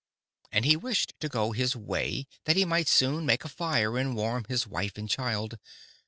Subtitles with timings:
[0.51, 4.15] And he wished to go his way, that he might soon make a fire and
[4.15, 5.59] warm his wife and child.